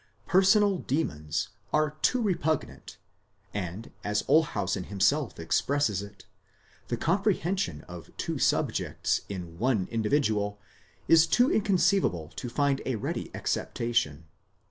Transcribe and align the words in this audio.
Personal 0.25 0.79
demons 0.79 1.49
are 1.71 1.91
too 2.01 2.23
repugnant, 2.23 2.97
and 3.53 3.91
as 4.03 4.23
Olshausen 4.27 4.85
himself 4.85 5.39
expresses 5.39 6.01
it, 6.01 6.25
the 6.87 6.97
comprehension 6.97 7.81
of 7.81 8.09
two 8.17 8.39
subjects 8.39 9.21
in 9.29 9.59
one 9.59 9.87
individual 9.91 10.59
is 11.07 11.27
too 11.27 11.51
inconceivable 11.51 12.29
to 12.29 12.49
find 12.49 12.81
a 12.87 12.95
ready 12.95 13.29
acceptation. 13.35 14.25